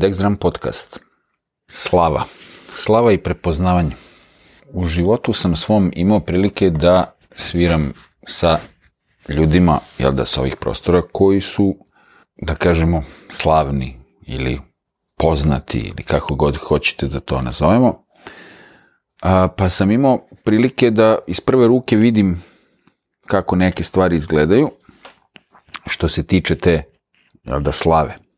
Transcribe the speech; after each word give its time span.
Dexdram 0.00 0.36
podcast. 0.36 1.00
Slava. 1.68 2.24
Slava 2.68 3.12
i 3.12 3.18
prepoznavanje. 3.18 3.90
U 4.72 4.84
životu 4.84 5.32
sam 5.32 5.56
svom 5.56 5.90
imao 5.94 6.20
prilike 6.20 6.70
da 6.70 7.14
sviram 7.36 7.92
sa 8.26 8.58
ljudima, 9.28 9.78
jel 9.98 10.12
da, 10.12 10.24
sa 10.24 10.40
ovih 10.40 10.56
prostora, 10.56 11.02
koji 11.12 11.40
su, 11.40 11.76
da 12.36 12.54
kažemo, 12.54 13.02
slavni 13.28 13.96
ili 14.26 14.60
poznati 15.18 15.78
ili 15.78 16.02
kako 16.02 16.34
god 16.34 16.56
hoćete 16.56 17.06
da 17.06 17.20
to 17.20 17.42
nazovemo. 17.42 18.04
A, 19.22 19.48
pa 19.56 19.68
sam 19.68 19.90
imao 19.90 20.28
prilike 20.44 20.90
da 20.90 21.18
iz 21.26 21.40
prve 21.40 21.66
ruke 21.66 21.96
vidim 21.96 22.42
kako 23.26 23.56
neke 23.56 23.84
stvari 23.84 24.16
izgledaju, 24.16 24.70
što 25.86 26.08
se 26.08 26.26
tiče 26.26 26.58
te 26.58 26.82
jel 27.44 27.60
da, 27.60 27.72
slave. 27.72 28.29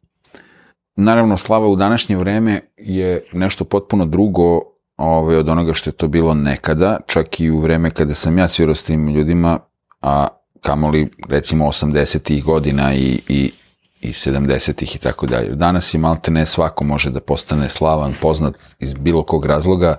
Naravno, 0.97 1.37
slava 1.37 1.67
u 1.67 1.77
današnje 1.77 2.17
vreme 2.17 2.61
je 2.77 3.23
nešto 3.33 3.65
potpuno 3.65 4.07
drugo 4.07 4.61
ovaj, 4.97 5.37
od 5.37 5.49
onoga 5.49 5.73
što 5.73 5.91
je 5.91 5.95
to 5.95 6.09
bilo 6.09 6.35
nekada, 6.35 6.99
čak 7.07 7.41
i 7.41 7.51
u 7.51 7.61
vreme 7.61 7.91
kada 7.91 8.15
sam 8.15 8.39
ja 8.39 8.49
svirao 8.49 8.75
s 8.75 8.83
tim 8.83 9.09
ljudima, 9.09 9.59
a 10.01 10.27
kamoli 10.61 11.11
recimo 11.29 11.67
80. 11.67 12.43
godina 12.43 12.95
i, 12.95 13.21
i, 13.29 13.53
i 14.01 14.09
70. 14.09 14.97
i 14.97 14.99
tako 14.99 15.27
dalje. 15.27 15.55
Danas 15.55 15.95
i 15.95 15.99
malte 15.99 16.31
ne 16.31 16.47
svako 16.47 16.85
može 16.85 17.11
da 17.11 17.21
postane 17.21 17.69
slavan, 17.69 18.15
poznat 18.21 18.55
iz 18.79 18.95
bilo 18.95 19.23
kog 19.23 19.47
razloga, 19.47 19.97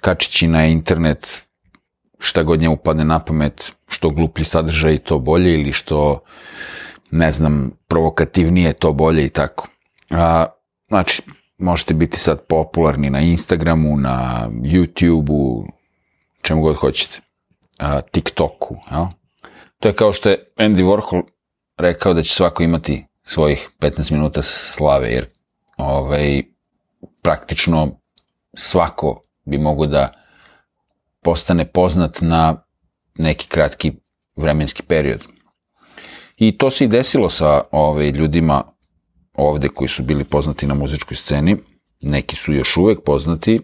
kačići 0.00 0.48
na 0.48 0.66
internet 0.66 1.42
šta 2.18 2.42
god 2.42 2.60
njemu 2.60 2.76
padne 2.76 3.04
na 3.04 3.18
pamet, 3.18 3.72
što 3.88 4.10
gluplji 4.10 4.44
sadržaj 4.44 4.98
to 4.98 5.18
bolje 5.18 5.54
ili 5.54 5.72
što 5.72 6.20
ne 7.10 7.32
znam, 7.32 7.70
provokativnije 7.88 8.72
to 8.72 8.92
bolje 8.92 9.26
i 9.26 9.28
tako. 9.28 9.68
A, 10.12 10.46
znači, 10.88 11.22
možete 11.58 11.94
biti 11.94 12.18
sad 12.18 12.46
popularni 12.46 13.10
na 13.10 13.20
Instagramu, 13.20 13.96
na 13.96 14.48
YouTubeu, 14.50 15.66
čemu 16.42 16.62
god 16.62 16.76
hoćete. 16.76 17.20
A, 17.78 18.00
TikToku, 18.00 18.76
jel? 18.90 19.04
To 19.80 19.88
je 19.88 19.92
kao 19.92 20.12
što 20.12 20.28
je 20.28 20.52
Andy 20.56 20.84
Warhol 20.84 21.22
rekao 21.78 22.14
da 22.14 22.22
će 22.22 22.34
svako 22.34 22.62
imati 22.62 23.04
svojih 23.24 23.70
15 23.80 24.12
minuta 24.12 24.42
slave, 24.42 25.10
jer 25.10 25.26
ovaj, 25.76 26.42
praktično 27.22 28.00
svako 28.54 29.22
bi 29.44 29.58
mogo 29.58 29.86
da 29.86 30.12
postane 31.22 31.64
poznat 31.64 32.18
na 32.20 32.64
neki 33.14 33.46
kratki 33.46 33.92
vremenski 34.36 34.82
period. 34.82 35.26
I 36.36 36.58
to 36.58 36.70
se 36.70 36.84
i 36.84 36.88
desilo 36.88 37.30
sa 37.30 37.62
ove, 37.70 38.10
ljudima 38.10 38.71
ovde 39.32 39.68
koji 39.68 39.88
su 39.88 40.02
bili 40.02 40.24
poznati 40.24 40.66
na 40.66 40.74
muzičkoj 40.74 41.16
sceni. 41.16 41.56
Neki 42.00 42.36
su 42.36 42.52
još 42.52 42.76
uvek 42.76 42.98
poznati, 43.04 43.60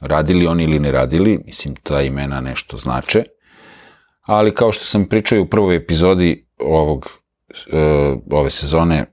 radili 0.00 0.46
oni 0.46 0.64
ili 0.64 0.78
ne 0.78 0.92
radili, 0.92 1.38
mislim 1.46 1.74
ta 1.82 2.02
imena 2.02 2.40
nešto 2.40 2.76
znače. 2.76 3.24
Ali 4.20 4.54
kao 4.54 4.72
što 4.72 4.84
sam 4.84 5.08
pričao 5.08 5.42
u 5.42 5.46
prvoj 5.46 5.76
epizodi 5.76 6.46
ovog, 6.58 7.08
e, 7.72 7.78
ove 8.30 8.50
sezone 8.50 9.04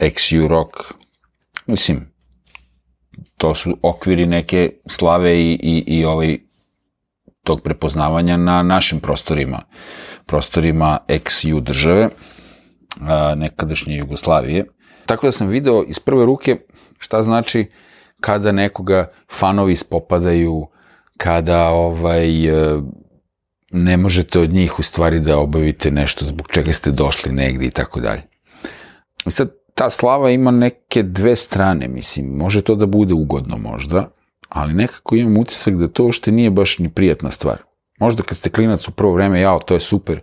XU 0.00 0.48
Rock, 0.48 0.72
mislim, 1.66 2.12
to 3.36 3.54
su 3.54 3.76
okviri 3.82 4.26
neke 4.26 4.70
slave 4.86 5.38
i, 5.38 5.52
i, 5.62 5.84
i 5.86 6.04
ovaj, 6.04 6.38
tog 7.44 7.62
prepoznavanja 7.62 8.36
na 8.36 8.62
našim 8.62 9.00
prostorima, 9.00 9.62
prostorima 10.26 10.98
XU 11.08 11.60
države, 11.60 12.08
nekadašnje 13.36 13.96
Jugoslavije. 13.96 14.64
Tako 15.10 15.26
da 15.26 15.32
sam 15.32 15.48
video 15.48 15.84
iz 15.88 15.98
prve 15.98 16.24
ruke 16.26 16.56
šta 16.98 17.22
znači 17.22 17.66
kada 18.20 18.52
nekoga 18.52 19.08
fanovi 19.32 19.76
spopadaju, 19.76 20.66
kada 21.16 21.68
ovaj, 21.68 22.48
e, 22.48 22.80
ne 23.70 23.96
možete 23.96 24.40
od 24.40 24.52
njih 24.52 24.78
u 24.78 24.82
stvari 24.82 25.20
da 25.20 25.38
obavite 25.38 25.90
nešto 25.90 26.24
zbog 26.24 26.48
čega 26.52 26.72
ste 26.72 26.90
došli 26.90 27.32
negde 27.32 27.66
i 27.66 27.70
tako 27.70 28.00
dalje. 28.00 28.22
I 29.26 29.30
sad, 29.30 29.50
ta 29.74 29.90
slava 29.90 30.30
ima 30.30 30.50
neke 30.50 31.02
dve 31.02 31.36
strane, 31.36 31.88
mislim, 31.88 32.26
može 32.26 32.62
to 32.62 32.74
da 32.74 32.86
bude 32.86 33.14
ugodno 33.14 33.56
možda, 33.56 34.08
ali 34.48 34.74
nekako 34.74 35.16
imam 35.16 35.38
utisak 35.38 35.74
da 35.74 35.88
to 35.88 36.04
uopšte 36.04 36.32
nije 36.32 36.50
baš 36.50 36.78
ni 36.78 36.88
prijatna 36.88 37.30
stvar. 37.30 37.58
Možda 37.98 38.22
kad 38.22 38.38
ste 38.38 38.50
klinac 38.50 38.88
u 38.88 38.90
prvo 38.90 39.12
vreme, 39.12 39.40
jao, 39.40 39.58
to 39.58 39.74
je 39.74 39.80
super, 39.80 40.20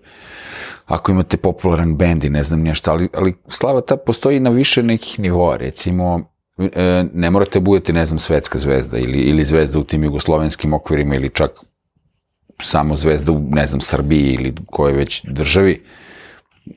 ako 0.88 1.12
imate 1.12 1.38
popularan 1.38 1.96
bend 1.98 2.24
i 2.24 2.30
ne 2.30 2.44
znam 2.44 2.62
nešto, 2.62 2.92
ali, 2.92 3.10
ali 3.14 3.36
slava 3.48 3.82
ta 3.82 3.98
postoji 3.98 4.40
na 4.40 4.50
više 4.50 4.84
nekih 4.84 5.20
nivoa, 5.20 5.58
recimo, 5.58 6.22
e, 6.58 7.06
ne 7.14 7.30
morate 7.30 7.60
budete, 7.60 7.94
ne 7.94 8.06
znam, 8.06 8.20
svetska 8.20 8.60
zvezda 8.60 8.98
ili, 8.98 9.20
ili 9.20 9.46
zvezda 9.46 9.80
u 9.80 9.84
tim 9.84 10.04
jugoslovenskim 10.04 10.74
okvirima 10.74 11.16
ili 11.16 11.30
čak 11.30 11.52
samo 12.62 12.96
zvezda 12.96 13.32
u, 13.32 13.40
ne 13.50 13.68
znam, 13.68 13.82
Srbiji 13.82 14.34
ili 14.34 14.54
koje 14.66 14.94
već 14.94 15.26
državi. 15.26 15.84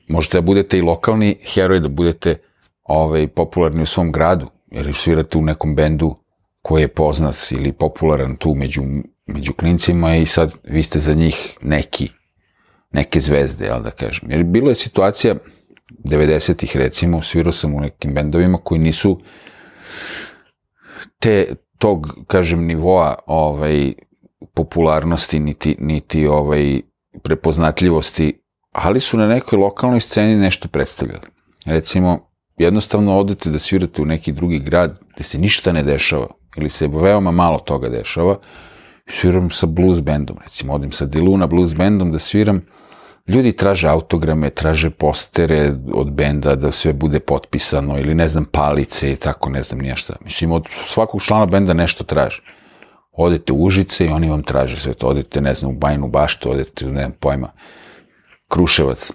Možete 0.07 0.37
da 0.37 0.41
budete 0.41 0.77
i 0.77 0.81
lokalni 0.81 1.37
heroj, 1.53 1.79
da 1.79 1.87
budete 1.87 2.37
ovaj, 2.83 3.27
popularni 3.27 3.81
u 3.81 3.85
svom 3.85 4.11
gradu, 4.11 4.47
jer 4.71 4.93
svirate 4.93 5.37
u 5.37 5.41
nekom 5.41 5.75
bendu 5.75 6.15
koji 6.61 6.81
je 6.81 6.87
poznat 6.87 7.35
ili 7.51 7.71
popularan 7.71 8.35
tu 8.35 8.55
među, 8.55 8.81
među 9.25 9.53
klincima 9.53 10.15
i 10.15 10.25
sad 10.25 10.53
vi 10.63 10.83
ste 10.83 10.99
za 10.99 11.13
njih 11.13 11.57
neki 11.61 12.09
neke 12.91 13.19
zvezde, 13.19 13.65
jel 13.65 13.83
da 13.83 13.91
kažem. 13.91 14.31
Jer 14.31 14.43
bilo 14.43 14.69
je 14.69 14.75
situacija 14.75 15.35
90-ih 16.03 16.77
recimo, 16.77 17.21
svirao 17.21 17.51
sam 17.51 17.75
u 17.75 17.79
nekim 17.79 18.13
bendovima 18.13 18.57
koji 18.63 18.81
nisu 18.81 19.19
te, 21.19 21.55
tog, 21.77 22.17
kažem, 22.27 22.65
nivoa 22.65 23.15
ovaj, 23.27 23.93
popularnosti, 24.53 25.39
niti, 25.39 25.75
niti 25.79 26.27
ovaj, 26.27 26.81
prepoznatljivosti, 27.23 28.41
ali 28.71 28.99
su 28.99 29.17
na 29.17 29.27
nekoj 29.27 29.59
lokalnoj 29.59 29.99
sceni 29.99 30.35
nešto 30.35 30.67
predstavljali. 30.67 31.27
Recimo, 31.65 32.19
jednostavno 32.57 33.17
odete 33.17 33.49
da 33.49 33.59
svirate 33.59 34.01
u 34.01 34.05
neki 34.05 34.31
drugi 34.31 34.59
grad 34.59 34.99
gde 35.13 35.23
se 35.23 35.39
ništa 35.39 35.71
ne 35.71 35.83
dešava, 35.83 36.27
ili 36.57 36.69
se 36.69 36.87
veoma 36.87 37.31
malo 37.31 37.59
toga 37.59 37.89
dešava, 37.89 38.37
sviram 39.07 39.49
sa 39.49 39.67
blues 39.67 39.99
bandom, 40.01 40.37
recimo 40.41 40.73
odim 40.73 40.91
sa 40.91 41.05
Diluna 41.05 41.47
blues 41.47 41.73
bandom 41.73 42.11
da 42.11 42.19
sviram, 42.19 42.61
ljudi 43.27 43.51
traže 43.51 43.87
autograme, 43.87 44.49
traže 44.49 44.89
postere 44.89 45.73
od 45.93 46.11
benda 46.11 46.55
da 46.55 46.71
sve 46.71 46.93
bude 46.93 47.19
potpisano 47.19 47.99
ili 47.99 48.15
ne 48.15 48.27
znam 48.27 48.45
palice 48.45 49.11
i 49.11 49.15
tako 49.15 49.49
ne 49.49 49.63
znam 49.63 49.79
nije 49.79 49.95
šta. 49.95 50.15
Mislim 50.23 50.51
od 50.51 50.67
svakog 50.85 51.21
člana 51.23 51.45
benda 51.45 51.73
nešto 51.73 52.03
traže. 52.03 52.41
Odete 53.11 53.53
u 53.53 53.63
Užice 53.63 54.05
i 54.05 54.09
oni 54.09 54.29
vam 54.29 54.43
traže 54.43 54.77
sve 54.77 54.93
to. 54.93 55.07
Odete 55.07 55.41
ne 55.41 55.53
znam 55.53 55.71
u 55.71 55.75
Bajnu 55.75 56.07
baštu, 56.07 56.51
odete 56.51 56.85
ne 56.85 57.01
znam 57.01 57.11
pojma 57.19 57.51
Kruševac. 58.47 59.11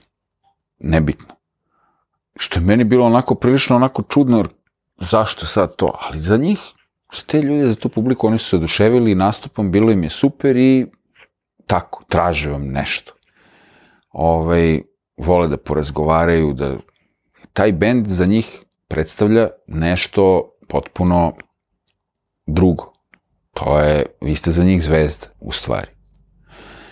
Nebitno. 0.79 1.35
Što 2.37 2.61
je 2.61 2.65
meni 2.65 2.85
bilo 2.85 3.07
onako 3.07 3.35
prilično 3.35 3.77
onako 3.77 4.03
čudno, 4.03 4.37
jer 4.37 4.49
zašto 5.01 5.47
sad 5.47 5.77
to? 5.77 5.99
Ali 6.01 6.21
za 6.21 6.37
njih, 6.37 6.59
za 7.13 7.23
te 7.27 7.43
ljude, 7.43 7.67
za 7.67 7.75
tu 7.75 7.89
publiku, 7.89 8.27
oni 8.27 8.39
su 8.39 8.49
se 8.49 8.57
oduševili 8.57 9.15
nastupom, 9.15 9.71
bilo 9.71 9.91
im 9.91 10.03
je 10.03 10.11
super 10.11 10.57
i 10.57 10.87
tako, 11.67 12.05
traže 12.09 12.51
vam 12.51 12.67
nešto 12.69 13.16
ovaj, 14.17 14.81
vole 15.17 15.49
da 15.49 15.57
porazgovaraju, 15.57 16.53
da 16.53 16.77
taj 17.53 17.73
bend 17.73 18.07
za 18.09 18.27
njih 18.27 18.63
predstavlja 18.89 19.49
nešto 19.67 20.53
potpuno 20.69 21.33
drugo. 22.47 22.93
To 23.55 23.79
je, 23.79 24.07
vi 24.21 24.35
ste 24.35 24.51
za 24.51 24.65
njih 24.65 24.83
zvezda, 24.83 25.27
u 25.41 25.53
stvari. 25.53 25.91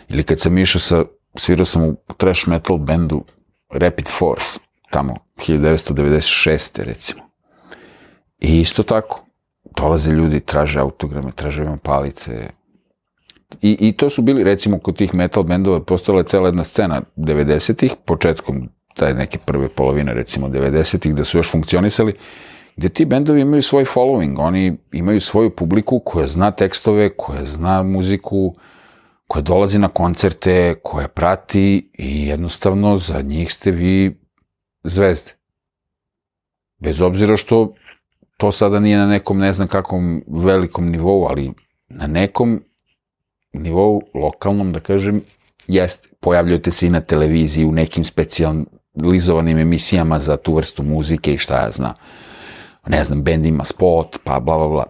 Ili 0.08 0.22
kad 0.22 0.40
sam 0.40 0.58
išao 0.58 0.80
sa, 0.80 1.04
svirao 1.36 1.64
sam 1.64 1.84
u 1.84 1.96
trash 2.16 2.48
metal 2.48 2.78
bendu 2.78 3.24
Rapid 3.70 4.08
Force, 4.18 4.58
tamo, 4.90 5.16
1996. 5.36 6.82
recimo. 6.82 7.22
I 8.38 8.60
isto 8.60 8.82
tako, 8.82 9.24
dolaze 9.76 10.12
ljudi, 10.12 10.40
traže 10.40 10.80
autograme, 10.80 11.32
traže 11.32 11.64
vam 11.64 11.78
palice, 11.78 12.50
I, 13.62 13.76
I 13.80 13.92
to 13.92 14.10
su 14.10 14.22
bili, 14.22 14.44
recimo, 14.44 14.78
kod 14.78 14.96
tih 14.96 15.14
metal 15.14 15.42
bendova 15.42 15.80
postojala 15.80 16.20
je 16.20 16.26
cela 16.26 16.48
jedna 16.48 16.64
scena 16.64 17.02
90-ih, 17.16 17.92
početkom 18.04 18.68
taj 18.94 19.14
neke 19.14 19.38
prve 19.38 19.68
polovine, 19.68 20.14
recimo 20.14 20.48
90-ih, 20.48 21.14
da 21.14 21.24
su 21.24 21.38
još 21.38 21.50
funkcionisali, 21.50 22.14
gde 22.76 22.88
ti 22.88 23.04
bendovi 23.04 23.40
imaju 23.40 23.62
svoj 23.62 23.84
following, 23.84 24.34
oni 24.38 24.76
imaju 24.92 25.20
svoju 25.20 25.50
publiku 25.50 25.98
koja 26.04 26.26
zna 26.26 26.50
tekstove, 26.50 27.16
koja 27.16 27.44
zna 27.44 27.82
muziku, 27.82 28.54
koja 29.28 29.42
dolazi 29.42 29.78
na 29.78 29.88
koncerte, 29.88 30.74
koja 30.82 31.08
prati 31.08 31.90
i 31.98 32.26
jednostavno 32.26 32.96
za 32.96 33.22
njih 33.22 33.52
ste 33.52 33.70
vi 33.70 34.16
zvezde. 34.82 35.30
Bez 36.78 37.02
obzira 37.02 37.36
što 37.36 37.74
to 38.36 38.52
sada 38.52 38.80
nije 38.80 38.98
na 38.98 39.06
nekom 39.06 39.38
ne 39.38 39.52
znam 39.52 39.68
kakvom 39.68 40.24
velikom 40.28 40.90
nivou, 40.90 41.26
ali 41.26 41.52
na 41.88 42.06
nekom 42.06 42.62
nivou 43.54 44.02
lokalnom, 44.14 44.72
da 44.72 44.80
kažem, 44.80 45.20
jeste, 45.66 46.08
pojavljujete 46.20 46.70
se 46.70 46.86
i 46.86 46.90
na 46.90 47.00
televiziji 47.00 47.64
u 47.64 47.72
nekim 47.72 48.04
specijalnim 48.04 48.66
specijalizovanim 48.94 49.58
emisijama 49.58 50.18
za 50.18 50.36
tu 50.36 50.54
vrstu 50.54 50.82
muzike 50.82 51.34
i 51.34 51.38
šta 51.38 51.54
ja 51.54 51.70
znam. 51.70 51.94
Ne 52.86 53.04
znam, 53.04 53.22
bend 53.22 53.46
ima 53.46 53.64
spot, 53.64 54.18
pa 54.24 54.40
bla, 54.40 54.58
bla, 54.58 54.68
bla. 54.68 54.84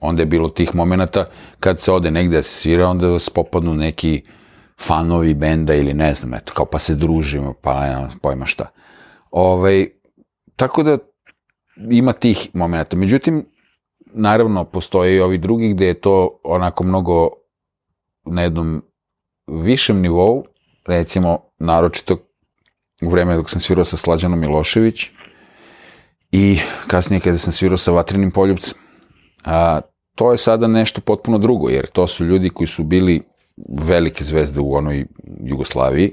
Onda 0.00 0.22
je 0.22 0.26
bilo 0.26 0.48
tih 0.48 0.74
momenta 0.74 1.24
kad 1.60 1.80
se 1.80 1.92
ode 1.92 2.10
negde 2.10 2.36
da 2.36 2.42
se 2.42 2.50
svira, 2.50 2.88
onda 2.88 3.06
vas 3.06 3.30
popadnu 3.30 3.74
neki 3.74 4.22
fanovi 4.80 5.34
benda 5.34 5.74
ili 5.74 5.94
ne 5.94 6.14
znam, 6.14 6.34
eto, 6.34 6.52
kao 6.54 6.66
pa 6.66 6.78
se 6.78 6.94
družimo, 6.94 7.54
pa 7.62 7.80
ne 7.80 7.92
znam, 7.92 8.18
pojma 8.22 8.46
šta. 8.46 8.66
Ovaj, 9.30 9.88
tako 10.56 10.82
da 10.82 10.98
ima 11.90 12.12
tih 12.12 12.48
momenta. 12.52 12.96
Međutim, 12.96 13.46
naravno, 14.12 14.64
postoje 14.64 15.16
i 15.16 15.20
ovi 15.20 15.38
drugi 15.38 15.74
gde 15.74 15.86
je 15.86 16.00
to 16.00 16.40
onako 16.44 16.84
mnogo 16.84 17.30
na 18.24 18.42
jednom 18.42 18.82
višem 19.46 20.00
nivou, 20.00 20.44
recimo, 20.86 21.38
naročito 21.58 22.16
u 23.02 23.08
vreme 23.08 23.36
dok 23.36 23.50
sam 23.50 23.60
svirao 23.60 23.84
sa 23.84 23.96
Slađanom 23.96 24.40
Milošević 24.40 25.10
i 26.32 26.58
kasnije 26.86 27.20
kada 27.20 27.38
sam 27.38 27.52
svirao 27.52 27.76
sa 27.76 27.92
Vatrenim 27.92 28.30
poljubcem. 28.30 28.78
A, 29.44 29.80
to 30.14 30.32
je 30.32 30.38
sada 30.38 30.66
nešto 30.66 31.00
potpuno 31.00 31.38
drugo, 31.38 31.68
jer 31.68 31.86
to 31.86 32.06
su 32.06 32.24
ljudi 32.24 32.50
koji 32.50 32.66
su 32.66 32.84
bili 32.84 33.22
velike 33.68 34.24
zvezde 34.24 34.60
u 34.60 34.74
onoj 34.74 35.06
Jugoslaviji 35.40 36.12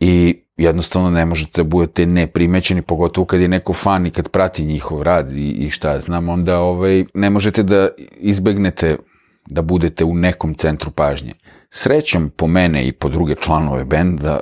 i 0.00 0.40
jednostavno 0.56 1.10
ne 1.10 1.26
možete 1.26 1.62
da 1.62 1.68
budete 1.68 2.06
neprimećeni, 2.06 2.82
pogotovo 2.82 3.24
kad 3.24 3.40
je 3.40 3.48
neko 3.48 3.72
fan 3.72 4.06
i 4.06 4.10
kad 4.10 4.28
prati 4.28 4.64
njihov 4.64 5.02
rad 5.02 5.32
i, 5.32 5.50
i 5.50 5.70
šta 5.70 6.00
znam, 6.00 6.28
onda 6.28 6.58
ovaj, 6.58 7.04
ne 7.14 7.30
možete 7.30 7.62
da 7.62 7.88
izbegnete 8.16 8.96
da 9.46 9.62
budete 9.62 10.04
u 10.04 10.14
nekom 10.14 10.54
centru 10.54 10.90
pažnje. 10.90 11.34
Srećom 11.70 12.30
po 12.36 12.46
mene 12.46 12.88
i 12.88 12.92
po 12.92 13.08
druge 13.08 13.34
članove 13.34 13.84
benda, 13.84 14.40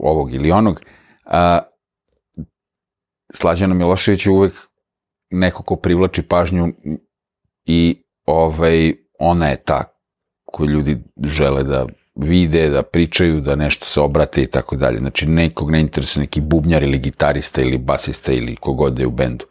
ovog 0.00 0.34
ili 0.34 0.50
onog, 0.50 0.80
a, 1.24 1.58
Slađana 3.34 3.74
Milošević 3.74 4.26
je 4.26 4.32
uvek 4.32 4.52
neko 5.30 5.62
ko 5.62 5.76
privlači 5.76 6.22
pažnju 6.22 6.72
i 7.64 8.02
ovaj, 8.26 8.92
ona 9.18 9.48
je 9.48 9.56
ta 9.56 9.84
koju 10.44 10.70
ljudi 10.70 10.98
žele 11.22 11.62
da 11.62 11.86
vide, 12.14 12.68
da 12.68 12.82
pričaju, 12.82 13.40
da 13.40 13.56
nešto 13.56 13.86
se 13.86 14.00
obrate 14.00 14.42
i 14.42 14.46
tako 14.46 14.76
dalje. 14.76 14.98
Znači, 14.98 15.26
nekog 15.26 15.70
ne 15.70 15.80
interesuje 15.80 16.22
neki 16.22 16.40
bubnjar 16.40 16.82
ili 16.82 16.98
gitarista 16.98 17.62
ili 17.62 17.78
basista 17.78 18.32
ili 18.32 18.56
kogod 18.56 18.98
je 18.98 19.06
u 19.06 19.10
bendu. 19.10 19.44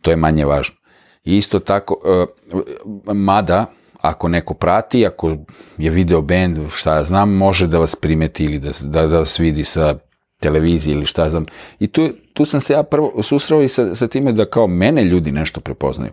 To 0.00 0.10
je 0.10 0.16
manje 0.16 0.44
važno. 0.44 0.76
I 1.24 1.36
isto 1.36 1.58
tako, 1.58 1.96
uh, 2.04 3.14
mada, 3.14 3.66
ako 4.04 4.28
neko 4.28 4.54
prati, 4.54 5.06
ako 5.06 5.36
je 5.78 5.90
video 5.90 6.20
bend, 6.20 6.58
šta 6.70 6.96
ja 6.96 7.02
znam, 7.02 7.32
može 7.32 7.66
da 7.66 7.78
vas 7.78 7.96
primeti 7.96 8.44
ili 8.44 8.58
da, 8.58 8.70
da, 8.82 9.06
da 9.06 9.18
vas 9.18 9.40
vidi 9.40 9.64
sa 9.64 9.94
televizije 10.40 10.94
ili 10.94 11.06
šta 11.06 11.30
znam. 11.30 11.44
I 11.78 11.86
tu, 11.86 12.08
tu 12.32 12.44
sam 12.44 12.60
se 12.60 12.72
ja 12.72 12.82
prvo 12.82 13.22
susreo 13.22 13.62
i 13.62 13.68
sa, 13.68 13.94
sa 13.94 14.08
time 14.08 14.32
da 14.32 14.44
kao 14.44 14.66
mene 14.66 15.04
ljudi 15.04 15.32
nešto 15.32 15.60
prepoznaju. 15.60 16.12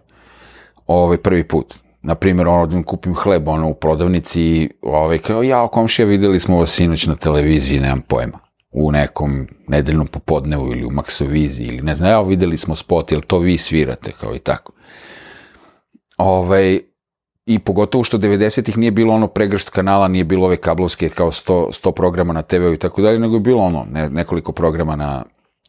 Ovaj 0.87 1.17
prvi 1.17 1.47
put 1.47 1.75
na 2.01 2.15
primjer, 2.15 2.47
ono, 2.47 2.65
da 2.65 2.75
im 2.75 2.83
kupim 2.83 3.15
hleb, 3.15 3.47
ono, 3.47 3.69
u 3.69 3.73
prodavnici, 3.73 4.69
ovaj, 4.81 5.17
kao, 5.17 5.43
ja, 5.43 5.67
komšija, 5.67 6.05
videli 6.05 6.39
smo 6.39 6.57
vas 6.57 6.69
sinoć 6.69 7.07
na 7.07 7.15
televiziji, 7.15 7.79
nemam 7.79 8.01
pojma, 8.01 8.39
u 8.71 8.91
nekom 8.91 9.47
nedeljnom 9.67 10.07
popodnevu 10.07 10.67
ili 10.67 10.85
u 10.85 10.91
Maksoviziji, 10.91 11.67
ili 11.67 11.81
ne 11.81 11.95
znam, 11.95 12.11
evo, 12.11 12.23
videli 12.23 12.57
smo 12.57 12.75
spot, 12.75 13.11
jel 13.11 13.21
to 13.21 13.39
vi 13.39 13.57
svirate, 13.57 14.11
kao 14.11 14.35
i 14.35 14.39
tako. 14.39 14.73
Ovaj, 16.17 16.79
I 17.53 17.59
pogotovo 17.59 18.03
što 18.03 18.17
90-ih 18.17 18.77
nije 18.77 18.91
bilo 18.91 19.13
ono 19.13 19.27
pregršt 19.27 19.69
kanala, 19.69 20.07
nije 20.07 20.23
bilo 20.23 20.45
ove 20.45 20.57
kablovske 20.57 21.09
kao 21.09 21.31
100, 21.31 21.81
100 21.83 21.91
programa 21.91 22.33
na 22.33 22.41
TV-u 22.41 22.73
i 22.73 22.77
tako 22.77 23.01
dalje, 23.01 23.19
nego 23.19 23.35
je 23.35 23.39
bilo 23.39 23.63
ono, 23.63 23.85
ne, 23.91 24.09
nekoliko 24.09 24.51
programa 24.51 24.95
na, 24.95 25.23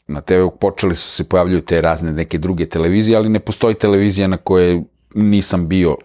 na 0.07 0.21
TV-u, 0.21 0.51
počeli 0.51 0.97
su 0.97 1.11
se 1.11 1.25
pojavljuju 1.25 1.61
te 1.61 1.81
razne 1.81 2.13
neke 2.13 2.39
druge 2.39 2.67
televizije, 2.67 3.17
ali 3.17 3.29
ne 3.29 3.39
postoji 3.39 3.75
televizija 3.75 4.29
na 4.29 4.37
kojoj 4.37 4.83
nisam 5.15 5.69
bio 5.69 5.97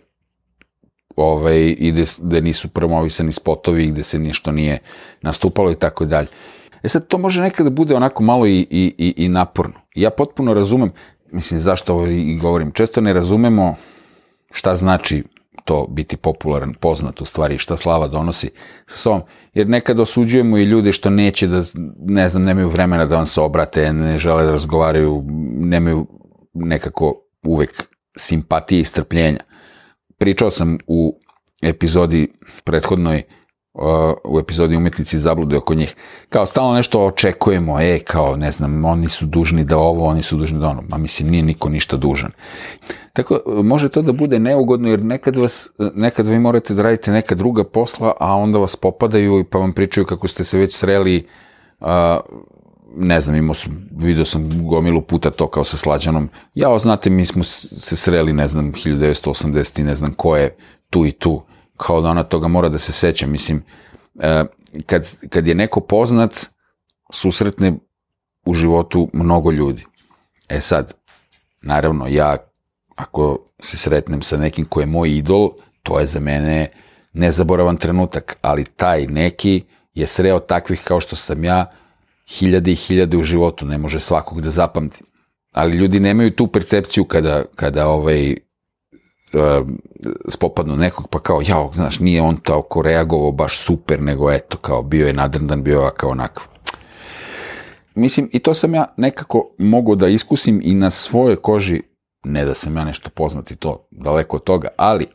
ovaj, 1.16 1.76
i 1.78 1.92
gde, 1.92 2.06
gde 2.22 2.42
nisu 2.42 2.68
promovisani 2.68 3.32
spotovi, 3.32 3.88
gde 3.88 4.04
se 4.04 4.20
ništa 4.20 4.52
nije 4.52 4.80
nastupalo 5.22 5.72
i 5.72 5.76
tako 5.76 6.06
dalje. 6.06 6.28
E 6.84 6.90
sad, 6.90 7.08
to 7.08 7.18
može 7.18 7.42
nekada 7.42 7.70
da 7.70 7.76
bude 7.76 7.96
onako 7.96 8.24
malo 8.24 8.48
i, 8.48 8.68
i, 8.70 8.96
i, 8.98 9.14
i 9.26 9.30
naporno. 9.30 9.74
Ja 9.96 10.10
potpuno 10.10 10.54
razumem, 10.54 10.92
mislim, 11.32 11.60
zašto 11.60 11.94
ovo 11.94 12.08
i 12.08 12.36
govorim, 12.42 12.72
često 12.72 13.02
ne 13.02 13.14
razumemo 13.14 13.76
šta 14.52 14.76
znači 14.76 15.24
to 15.68 15.88
biti 15.90 16.18
popularan, 16.18 16.74
poznat 16.74 17.22
u 17.22 17.26
stvari, 17.26 17.58
šta 17.58 17.78
slava 17.78 18.08
donosi 18.08 18.50
sa 18.86 18.98
sobom, 18.98 19.22
jer 19.54 19.70
nekada 19.70 20.02
osuđujemo 20.02 20.58
i 20.58 20.64
ljude 20.64 20.92
što 20.92 21.10
neće 21.10 21.48
da, 21.48 21.64
ne 21.98 22.30
znam, 22.30 22.44
nemaju 22.44 22.70
vremena 22.70 23.06
da 23.06 23.16
vam 23.16 23.26
se 23.26 23.42
obrate, 23.42 23.94
ne 23.94 24.18
žele 24.18 24.46
da 24.46 24.52
razgovaraju, 24.52 25.24
nemaju 25.60 26.08
nekako 26.54 27.14
uvek 27.44 27.84
simpatije 28.18 28.82
i 28.82 28.84
strpljenja. 28.84 29.40
Pričao 30.18 30.52
sam 30.52 30.78
u 30.88 31.20
epizodi 31.62 32.34
prethodnoj 32.64 33.24
u 34.24 34.40
epizodi 34.40 34.76
umetnici 34.76 35.20
zablude 35.20 35.58
oko 35.58 35.74
njih. 35.74 35.96
Kao 36.30 36.46
stalno 36.46 36.74
nešto 36.74 37.06
očekujemo, 37.06 37.80
e, 37.80 38.00
kao, 38.00 38.36
ne 38.36 38.52
znam, 38.52 38.86
oni 38.86 39.10
su 39.10 39.26
dužni 39.26 39.64
da 39.64 39.78
ovo, 39.78 40.06
oni 40.06 40.22
su 40.22 40.38
dužni 40.38 40.60
da 40.60 40.68
ono. 40.68 40.84
Ma 40.90 40.98
mislim, 40.98 41.30
nije 41.30 41.44
niko 41.44 41.70
ništa 41.70 41.98
dužan. 41.98 42.32
Tako, 43.14 43.40
može 43.64 43.90
to 43.90 44.02
da 44.02 44.12
bude 44.12 44.40
neugodno, 44.40 44.90
jer 44.90 45.04
nekad 45.04 45.36
vas, 45.36 45.70
nekad 45.94 46.26
vi 46.26 46.40
morate 46.40 46.74
da 46.74 46.82
radite 46.82 47.12
neka 47.12 47.36
druga 47.36 47.64
posla, 47.64 48.14
a 48.20 48.36
onda 48.36 48.60
vas 48.60 48.76
popadaju 48.76 49.40
i 49.40 49.44
pa 49.44 49.58
vam 49.58 49.74
pričaju 49.74 50.06
kako 50.06 50.28
ste 50.28 50.44
se 50.44 50.58
već 50.58 50.76
sreli 50.76 51.28
a, 51.80 52.20
ne 52.96 53.22
znam, 53.22 53.36
imao 53.36 53.54
sam, 53.54 53.90
vidio 53.98 54.26
sam 54.26 54.68
gomilu 54.68 55.02
puta 55.02 55.32
to 55.32 55.48
kao 55.48 55.64
sa 55.64 55.78
Slađanom. 55.78 56.30
Ja, 56.54 56.80
znate, 56.80 57.10
mi 57.10 57.26
smo 57.26 57.44
se 57.44 57.96
sreli, 57.96 58.34
ne 58.34 58.48
znam, 58.48 58.74
1980 58.74 59.80
i 59.80 59.84
ne 59.84 59.96
znam 59.96 60.14
ko 60.14 60.36
je 60.38 60.56
tu 60.90 61.06
i 61.06 61.12
tu. 61.12 61.44
Kao 61.78 62.02
da 62.02 62.10
ona 62.10 62.24
toga 62.24 62.48
mora 62.48 62.70
da 62.70 62.80
se 62.80 62.92
seća. 62.92 63.28
Mislim, 63.28 63.64
e, 64.20 64.44
kad, 64.86 65.16
kad 65.30 65.48
je 65.48 65.56
neko 65.56 65.80
poznat, 65.80 66.46
susretne 67.14 67.74
u 68.46 68.54
životu 68.54 69.10
mnogo 69.14 69.52
ljudi. 69.52 69.86
E 70.50 70.62
sad, 70.62 70.94
naravno, 71.62 72.08
ja 72.08 72.38
ako 72.96 73.40
se 73.60 73.78
sretnem 73.78 74.22
sa 74.22 74.38
nekim 74.38 74.66
ko 74.66 74.82
je 74.82 74.86
moj 74.86 75.12
idol, 75.12 75.50
to 75.84 76.00
je 76.00 76.06
za 76.06 76.20
mene 76.20 76.68
nezaboravan 77.14 77.78
trenutak, 77.78 78.38
ali 78.42 78.66
taj 78.66 79.08
neki 79.08 79.64
je 79.94 80.08
sreo 80.08 80.40
takvih 80.40 80.82
kao 80.84 81.00
što 81.00 81.16
sam 81.16 81.44
ja, 81.44 81.70
hiljade 82.28 82.72
i 82.72 82.76
hiljade 82.76 83.18
u 83.18 83.24
životu, 83.24 83.66
ne 83.66 83.78
može 83.78 84.00
svakog 84.00 84.42
da 84.42 84.50
zapamti. 84.50 85.04
Ali 85.52 85.78
ljudi 85.78 86.00
nemaju 86.00 86.36
tu 86.36 86.48
percepciju 86.48 87.06
kada, 87.06 87.44
kada 87.56 87.88
ovaj, 87.88 88.36
spopadnu 90.30 90.76
nekog, 90.76 91.08
pa 91.10 91.20
kao, 91.20 91.42
jao, 91.48 91.72
znaš, 91.74 92.00
nije 92.00 92.22
on 92.22 92.38
tako 92.38 92.82
reagovao 92.82 93.32
baš 93.32 93.60
super, 93.60 94.02
nego 94.02 94.32
eto, 94.32 94.58
kao, 94.58 94.84
bio 94.84 95.08
je 95.08 95.14
nadrndan, 95.14 95.64
bio 95.64 95.82
je 95.82 95.92
kao 95.98 96.10
onakav. 96.10 96.44
Mislim, 97.96 98.30
i 98.34 98.40
to 98.40 98.54
sam 98.54 98.76
ja 98.76 98.94
nekako 98.98 99.50
mogu 99.58 99.96
da 99.96 100.08
iskusim 100.08 100.62
i 100.64 100.74
na 100.74 100.90
svojoj 100.90 101.36
koži, 101.36 101.82
ne 102.24 102.46
da 102.46 102.54
sam 102.54 102.78
ja 102.78 102.84
nešto 102.84 103.10
poznati 103.10 103.56
to, 103.56 103.88
daleko 103.92 104.38
od 104.38 104.44
toga, 104.44 104.68
ali 104.78 105.08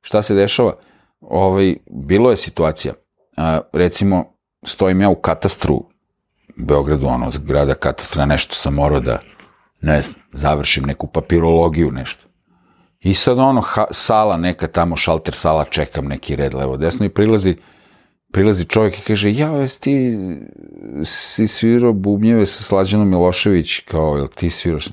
šta 0.00 0.22
se 0.22 0.34
dešava? 0.34 0.74
Ovaj, 1.20 1.76
bilo 1.90 2.30
je 2.30 2.36
situacija, 2.36 2.94
a, 3.36 3.60
recimo, 3.72 4.24
stojim 4.64 5.00
ja 5.00 5.08
u 5.08 5.14
katastru 5.14 5.84
Beogradu, 6.56 7.06
ono, 7.06 7.30
zgrada 7.30 7.74
katastra, 7.74 8.26
nešto 8.26 8.54
sam 8.54 8.74
morao 8.74 9.00
da, 9.00 9.18
ne 9.80 10.02
znam, 10.02 10.20
završim 10.32 10.84
neku 10.84 11.06
papirologiju, 11.06 11.90
nešto. 11.90 12.25
I 13.06 13.14
sad 13.14 13.38
ono, 13.38 13.60
ha, 13.60 13.84
sala 13.90 14.36
neka 14.36 14.66
tamo, 14.66 14.96
šalter 14.96 15.34
sala, 15.34 15.64
čekam 15.64 16.06
neki 16.06 16.36
red 16.36 16.54
levo 16.54 16.76
desno 16.76 17.06
i 17.06 17.08
prilazi, 17.08 17.54
prilazi 18.32 18.64
čovjek 18.64 18.98
i 18.98 19.02
kaže, 19.02 19.32
ja, 19.32 19.50
jesi 19.50 19.80
ti 19.80 20.18
si 21.04 21.48
svirao 21.48 21.92
bubnjeve 21.92 22.46
sa 22.46 22.62
Slađanom 22.62 23.08
Milošević, 23.08 23.80
kao, 23.80 24.16
jel 24.16 24.28
ti 24.28 24.50
sviraš? 24.50 24.88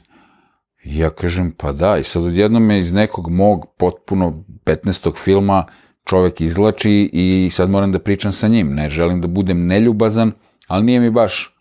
Ja 0.83 1.09
kažem, 1.09 1.51
pa 1.57 1.71
da, 1.71 1.97
i 1.97 2.03
sad 2.03 2.23
odjednom 2.23 2.65
me 2.65 2.79
iz 2.79 2.93
nekog 2.93 3.29
mog 3.29 3.65
potpuno 3.77 4.43
15. 4.65 5.17
filma 5.17 5.65
čovjek 6.05 6.41
izlači 6.41 7.09
i 7.13 7.49
sad 7.51 7.69
moram 7.69 7.91
da 7.91 7.99
pričam 7.99 8.31
sa 8.31 8.47
njim, 8.47 8.73
ne 8.73 8.89
želim 8.89 9.21
da 9.21 9.27
budem 9.27 9.65
neljubazan, 9.67 10.31
ali 10.67 10.85
nije 10.85 10.99
mi 10.99 11.09
baš 11.09 11.57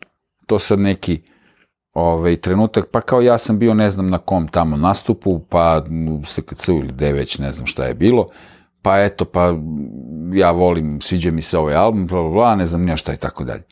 to 0.47 0.59
sad 0.59 0.79
neki 0.79 1.23
ovaj, 1.95 2.37
trenutak, 2.37 2.87
pa 2.91 3.01
kao 3.01 3.21
ja 3.21 3.39
sam 3.39 3.59
bio 3.59 3.75
ne 3.75 3.91
znam 3.91 4.11
na 4.11 4.19
kom 4.19 4.49
tamo 4.49 4.77
nastupu, 4.77 5.39
pa 5.39 5.85
u 6.11 6.27
SKC 6.27 6.69
ili 6.69 6.89
gde 6.89 7.13
već 7.13 7.39
ne 7.39 7.53
znam 7.53 7.67
šta 7.67 7.85
je 7.85 7.95
bilo, 7.95 8.29
pa 8.83 9.01
eto, 9.01 9.25
pa 9.25 9.55
ja 10.33 10.51
volim, 10.51 11.01
sviđa 11.01 11.31
mi 11.31 11.43
se 11.43 11.59
ovaj 11.59 11.75
album, 11.75 12.07
bla, 12.07 12.23
bla, 12.23 12.31
bla, 12.31 12.57
ne 12.57 12.67
znam 12.67 12.85
nija 12.85 12.97
šta 12.97 13.13
i 13.13 13.17
tako 13.17 13.45
dalje. 13.45 13.63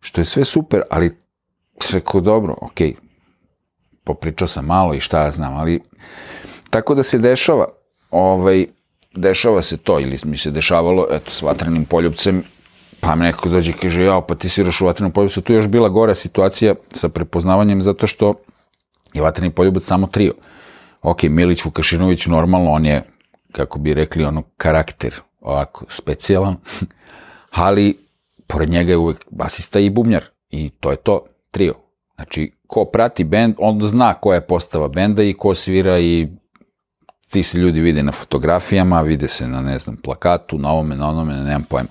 Što 0.00 0.20
je 0.20 0.24
sve 0.24 0.44
super, 0.44 0.82
ali 0.90 1.16
rekao, 1.92 2.20
dobro, 2.20 2.56
okej, 2.60 2.90
okay, 2.90 2.94
popričao 4.04 4.48
sam 4.48 4.64
malo 4.64 4.94
i 4.94 5.00
šta 5.00 5.24
ja 5.24 5.30
znam, 5.30 5.54
ali 5.54 5.80
tako 6.70 6.94
da 6.94 7.02
se 7.02 7.18
dešava, 7.18 7.66
ovaj, 8.10 8.66
dešava 9.14 9.62
se 9.62 9.76
to, 9.76 10.00
ili 10.00 10.18
mi 10.24 10.36
se 10.36 10.50
dešavalo, 10.50 11.06
eto, 11.10 11.30
s 11.30 11.42
vatrenim 11.42 11.84
poljubcem, 11.84 12.42
pa 13.04 13.14
mi 13.14 13.24
neko 13.24 13.48
dođe 13.48 13.70
i 13.70 13.74
kaže, 13.74 14.02
jao, 14.04 14.20
pa 14.20 14.34
ti 14.34 14.48
sviraš 14.48 14.80
u 14.80 14.86
vatrenom 14.86 15.12
poljubicu. 15.12 15.40
Tu 15.40 15.52
je 15.52 15.56
još 15.56 15.68
bila 15.68 15.88
gora 15.88 16.14
situacija 16.14 16.74
sa 16.94 17.08
prepoznavanjem 17.08 17.80
zato 17.82 18.06
što 18.06 18.34
je 19.14 19.22
vatreni 19.22 19.50
poljubac 19.50 19.82
samo 19.82 20.06
trio. 20.06 20.34
Ok, 21.02 21.22
Milić 21.22 21.64
Vukašinović 21.64 22.26
normalno, 22.26 22.70
on 22.70 22.86
je, 22.86 23.02
kako 23.52 23.78
bi 23.78 23.94
rekli, 23.94 24.24
ono, 24.24 24.42
karakter, 24.56 25.14
ovako, 25.40 25.84
specijalan, 25.88 26.56
ali 27.50 27.98
pored 28.46 28.70
njega 28.70 28.90
je 28.90 28.96
uvek 28.96 29.24
basista 29.30 29.80
i 29.80 29.90
bubnjar. 29.90 30.24
I 30.50 30.70
to 30.70 30.90
je 30.90 30.96
to, 30.96 31.26
trio. 31.50 31.74
Znači, 32.14 32.52
ko 32.66 32.84
prati 32.84 33.24
bend, 33.24 33.54
on 33.58 33.80
zna 33.82 34.14
koja 34.14 34.34
je 34.34 34.46
postava 34.46 34.88
benda 34.88 35.22
i 35.22 35.34
ko 35.34 35.54
svira 35.54 35.98
i 35.98 36.28
ti 37.30 37.42
se 37.42 37.58
ljudi 37.58 37.80
vide 37.80 38.02
na 38.02 38.12
fotografijama, 38.12 39.00
vide 39.02 39.28
se 39.28 39.48
na, 39.48 39.60
ne 39.60 39.78
znam, 39.78 39.96
plakatu, 39.96 40.58
na 40.58 40.70
ovome, 40.70 40.96
na 40.96 41.08
onome, 41.08 41.34
nemam 41.34 41.62
pojma, 41.62 41.88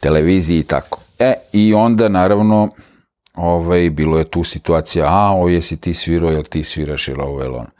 televiziji 0.00 0.58
i 0.58 0.62
tako. 0.62 1.00
E, 1.18 1.34
i 1.52 1.74
onda, 1.74 2.08
naravno, 2.08 2.68
ovaj, 3.34 3.90
bilo 3.90 4.18
je 4.18 4.24
tu 4.24 4.44
situacija, 4.44 5.06
a, 5.08 5.30
ovo 5.30 5.48
jesi 5.48 5.76
ti 5.76 5.94
svirao, 5.94 6.30
jel 6.30 6.42
ti 6.42 6.64
sviraš, 6.64 7.08
ili 7.08 7.22
ovo, 7.22 7.44
ili 7.44 7.54
ono. 7.54 7.70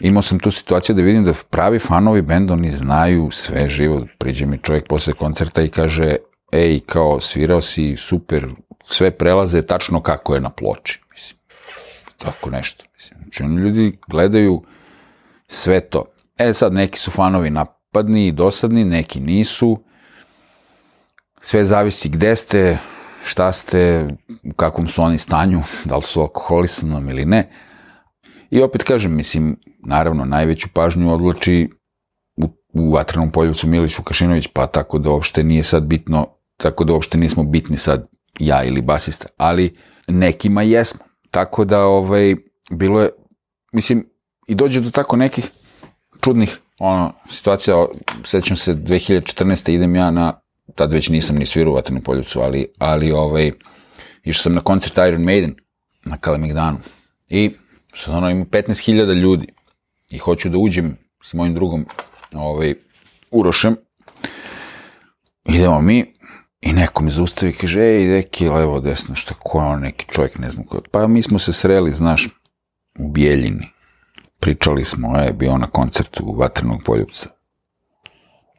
Imao 0.00 0.22
sam 0.22 0.38
tu 0.38 0.50
situaciju 0.50 0.96
da 0.96 1.02
vidim 1.02 1.24
da 1.24 1.32
pravi 1.50 1.78
fanovi 1.78 2.22
benda, 2.22 2.52
oni 2.52 2.70
znaju 2.70 3.30
sve 3.30 3.68
živo. 3.68 4.06
Priđe 4.18 4.46
mi 4.46 4.58
čovjek 4.58 4.88
posle 4.88 5.12
koncerta 5.12 5.62
i 5.62 5.68
kaže, 5.68 6.16
ej, 6.52 6.80
kao, 6.80 7.20
svirao 7.20 7.60
si, 7.60 7.96
super, 7.96 8.46
sve 8.84 9.10
prelaze 9.10 9.62
tačno 9.62 10.02
kako 10.02 10.34
je 10.34 10.40
na 10.40 10.50
ploči, 10.50 11.00
mislim. 11.12 11.38
Tako 12.18 12.50
nešto, 12.50 12.84
mislim. 12.94 13.20
Znači, 13.22 13.42
oni 13.42 13.56
ljudi 13.56 13.98
gledaju 14.08 14.62
sve 15.46 15.80
to. 15.80 16.04
E 16.38 16.54
sad, 16.54 16.72
neki 16.72 16.98
su 16.98 17.10
fanovi 17.10 17.50
napadni 17.50 18.26
i 18.26 18.32
dosadni, 18.32 18.84
neki 18.84 19.20
nisu. 19.20 19.78
Sve 21.40 21.64
zavisi 21.64 22.08
gde 22.08 22.36
ste, 22.36 22.78
šta 23.24 23.52
ste, 23.52 24.08
u 24.44 24.52
kakvom 24.52 24.88
su 24.88 25.02
oni 25.02 25.18
stanju, 25.18 25.62
da 25.84 25.96
li 25.96 26.02
su 26.02 26.20
alkoholisanom 26.20 27.08
ili 27.08 27.24
ne. 27.24 27.50
I 28.50 28.62
opet 28.62 28.82
kažem, 28.82 29.16
mislim, 29.16 29.56
naravno, 29.86 30.24
najveću 30.24 30.68
pažnju 30.74 31.12
odlači 31.12 31.68
u, 32.36 32.44
u 32.72 32.92
vatrenom 32.92 33.30
poljevcu 33.30 33.68
Milić 33.68 33.98
Vukašinović, 33.98 34.46
pa 34.52 34.66
tako 34.66 34.98
da 34.98 35.10
uopšte 35.10 35.44
nije 35.44 35.62
sad 35.62 35.82
bitno, 35.82 36.26
tako 36.56 36.84
da 36.84 36.92
uopšte 36.92 37.18
nismo 37.18 37.44
bitni 37.44 37.76
sad 37.76 38.08
ja 38.38 38.64
ili 38.64 38.82
basista, 38.82 39.26
ali 39.36 39.76
nekima 40.08 40.62
jesmo. 40.62 41.00
Tako 41.30 41.64
da, 41.64 41.80
ovaj, 41.80 42.36
bilo 42.70 43.00
je, 43.00 43.10
mislim, 43.72 44.06
i 44.46 44.54
dođe 44.54 44.80
do 44.80 44.90
tako 44.90 45.16
nekih 45.16 45.50
čudnih 46.20 46.58
ono, 46.78 47.12
situacija, 47.28 47.86
sećam 48.24 48.56
se 48.56 48.74
2014. 48.74 49.70
idem 49.70 49.94
ja 49.94 50.10
na, 50.10 50.39
tad 50.74 50.92
već 50.92 51.08
nisam 51.08 51.36
ni 51.36 51.46
svirao 51.46 51.72
u 51.72 51.74
Vatrenu 51.74 52.00
poljucu, 52.00 52.40
ali, 52.40 52.66
ali 52.78 53.12
ovaj, 53.12 53.52
išao 54.24 54.42
sam 54.42 54.54
na 54.54 54.60
koncert 54.60 54.98
Iron 55.08 55.22
Maiden 55.22 55.54
na 56.04 56.16
Kalemegdanu 56.16 56.78
i 57.28 57.50
sad 57.94 58.14
ono 58.14 58.30
ima 58.30 58.44
15.000 58.44 59.14
ljudi 59.14 59.46
i 60.08 60.18
hoću 60.18 60.48
da 60.48 60.58
uđem 60.58 60.96
s 61.24 61.34
mojim 61.34 61.54
drugom 61.54 61.86
ovaj, 62.32 62.74
Urošem, 63.30 63.76
idemo 65.44 65.80
mi, 65.80 66.14
I 66.60 66.72
neko 66.72 67.02
me 67.02 67.10
zaustavi 67.10 67.52
i 67.52 67.56
kaže, 67.56 67.80
ej, 67.80 68.06
deki, 68.06 68.48
levo, 68.48 68.80
desno, 68.80 69.14
šta, 69.14 69.34
ko 69.34 69.60
je 69.60 69.66
on, 69.66 69.80
neki 69.80 70.06
čovjek, 70.12 70.38
ne 70.38 70.50
znam 70.50 70.66
ko 70.66 70.76
je. 70.76 70.82
Pa 70.90 71.06
mi 71.06 71.22
smo 71.22 71.38
se 71.38 71.52
sreli, 71.52 71.92
znaš, 71.92 72.28
u 72.98 73.08
Bijeljini. 73.08 73.68
Pričali 74.40 74.84
smo, 74.84 75.18
e, 75.18 75.32
bio 75.32 75.56
na 75.58 75.66
koncertu 75.66 76.34
Vatrenog 76.38 76.82
poljubca. 76.84 77.28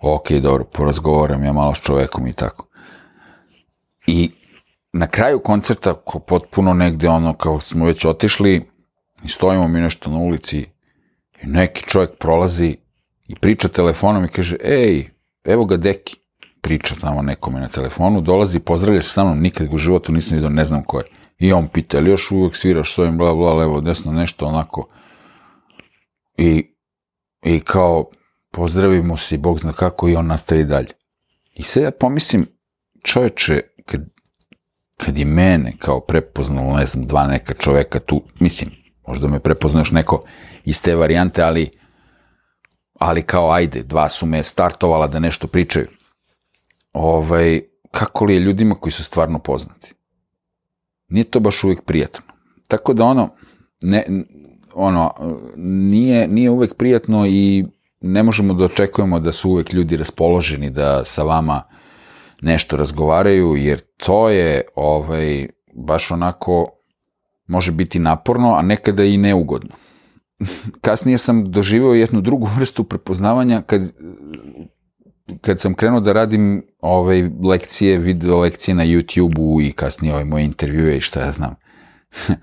Ok, 0.01 0.31
dobro, 0.31 0.63
porazgovaram 0.63 1.43
ja 1.43 1.53
malo 1.53 1.75
s 1.75 1.81
čovekom 1.81 2.27
i 2.27 2.33
tako. 2.33 2.67
I 4.07 4.31
na 4.93 5.07
kraju 5.07 5.39
koncerta, 5.39 5.93
ko 5.93 6.19
potpuno 6.19 6.73
negde 6.73 7.09
ono, 7.09 7.33
kao 7.33 7.59
smo 7.59 7.85
već 7.85 8.05
otišli, 8.05 8.61
i 9.23 9.27
stojimo 9.27 9.67
mi 9.67 9.81
nešto 9.81 10.09
na 10.09 10.17
ulici, 10.17 10.59
i 11.41 11.47
neki 11.47 11.83
čovjek 11.83 12.11
prolazi 12.19 12.77
i 13.27 13.35
priča 13.35 13.67
telefonom 13.67 14.25
i 14.25 14.27
kaže, 14.27 14.55
ej, 14.63 15.09
evo 15.43 15.65
ga 15.65 15.77
deki 15.77 16.15
priča 16.61 16.95
tamo 17.01 17.21
nekome 17.21 17.59
na 17.59 17.67
telefonu, 17.67 18.21
dolazi, 18.21 18.59
pozdravlja 18.59 19.01
se 19.01 19.09
sa 19.09 19.23
mnom, 19.23 19.39
nikad 19.39 19.73
u 19.73 19.77
životu 19.77 20.11
nisam 20.11 20.35
vidio, 20.35 20.49
ne 20.49 20.65
znam 20.65 20.83
ko 20.83 20.99
je. 20.99 21.05
I 21.39 21.53
on 21.53 21.67
pita, 21.67 21.97
ali 21.97 22.09
još 22.09 22.31
uvek 22.31 22.55
sviraš 22.55 22.95
s 22.95 22.97
ovim, 22.97 23.17
bla, 23.17 23.33
bla, 23.33 23.53
levo, 23.53 23.81
desno, 23.81 24.11
nešto 24.11 24.45
onako. 24.45 24.87
I, 26.37 26.73
i 27.43 27.59
kao, 27.59 28.05
pozdravimo 28.51 29.17
se 29.17 29.35
i 29.35 29.37
Bog 29.37 29.59
zna 29.59 29.73
kako 29.73 30.09
i 30.09 30.15
on 30.15 30.27
nastavi 30.27 30.63
dalje. 30.63 30.91
I 31.53 31.63
sad 31.63 31.83
ja 31.83 31.91
pomislim, 31.91 32.45
čoveče, 33.03 33.61
kad, 33.85 34.01
kad 34.97 35.17
je 35.17 35.25
mene 35.25 35.73
kao 35.79 35.99
prepoznalo, 35.99 36.77
ne 36.77 36.85
znam, 36.85 37.05
dva 37.05 37.27
neka 37.27 37.53
čoveka 37.53 37.99
tu, 37.99 38.23
mislim, 38.39 38.71
možda 39.07 39.27
me 39.27 39.39
prepoznaš 39.39 39.91
neko 39.91 40.23
iz 40.65 40.81
te 40.81 40.95
varijante, 40.95 41.41
ali, 41.41 41.69
ali 42.99 43.21
kao 43.21 43.51
ajde, 43.51 43.83
dva 43.83 44.09
su 44.09 44.25
me 44.25 44.43
startovala 44.43 45.07
da 45.07 45.19
nešto 45.19 45.47
pričaju 45.47 45.87
ovaj, 46.93 47.61
kako 47.91 48.25
li 48.25 48.33
je 48.33 48.39
ljudima 48.39 48.75
koji 48.75 48.91
su 48.91 49.03
stvarno 49.03 49.39
poznati. 49.39 49.93
Nije 51.07 51.23
to 51.23 51.39
baš 51.39 51.63
uvijek 51.63 51.81
prijatno. 51.81 52.21
Tako 52.67 52.93
da 52.93 53.03
ono, 53.03 53.29
ne, 53.81 54.05
ono, 54.73 55.13
nije, 55.57 56.27
nije 56.27 56.49
uvek 56.49 56.73
prijatno 56.73 57.25
i 57.27 57.65
ne 58.01 58.23
možemo 58.23 58.53
da 58.53 58.65
očekujemo 58.65 59.19
da 59.19 59.31
su 59.31 59.49
uvek 59.49 59.73
ljudi 59.73 59.97
raspoloženi 59.97 60.69
da 60.69 61.05
sa 61.05 61.23
vama 61.23 61.63
nešto 62.41 62.77
razgovaraju, 62.77 63.55
jer 63.55 63.79
to 63.97 64.29
je 64.29 64.61
ovaj, 64.75 65.47
baš 65.75 66.11
onako, 66.11 66.67
može 67.47 67.71
biti 67.71 67.99
naporno, 67.99 68.53
a 68.53 68.61
nekada 68.61 69.03
i 69.03 69.17
neugodno. 69.17 69.75
Kasnije 70.81 71.17
sam 71.17 71.51
doživeo 71.51 71.93
jednu 71.93 72.21
drugu 72.21 72.47
vrstu 72.57 72.83
prepoznavanja 72.83 73.61
kad 73.61 73.81
kad 75.41 75.59
sam 75.59 75.73
krenuo 75.73 75.99
da 75.99 76.13
radim 76.13 76.63
ovaj, 76.79 77.29
lekcije, 77.43 77.97
video 77.97 78.39
lekcije 78.39 78.75
na 78.75 78.85
YouTube-u 78.85 79.61
i 79.61 79.71
kasnije 79.71 80.13
ovaj, 80.13 80.25
moje 80.25 80.45
intervjue 80.45 80.97
i 80.97 81.01
šta 81.01 81.21
ja 81.21 81.31
znam. 81.31 81.55